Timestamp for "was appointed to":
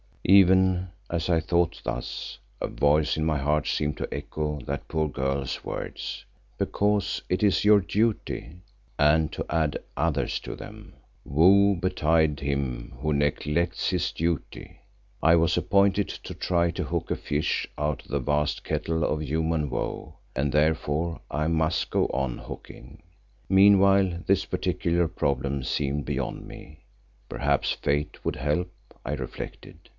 15.35-16.33